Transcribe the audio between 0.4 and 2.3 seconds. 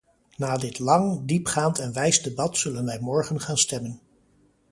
dit lang, diepgaand en wijs